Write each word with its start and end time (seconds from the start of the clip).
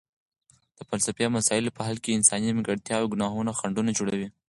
د 0.77 0.79
فلسفي 0.89 1.25
مسایلو 1.37 1.75
په 1.77 1.81
حل 1.87 1.97
کې 2.03 2.15
انساني 2.17 2.45
نیمګړتیاوې 2.49 3.01
او 3.03 3.11
ګناهونه 3.13 3.51
خنډونه 3.59 3.91
جوړوي. 3.97 4.27